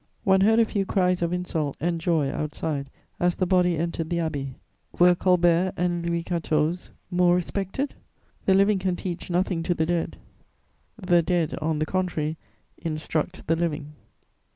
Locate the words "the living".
8.47-8.79, 13.45-13.93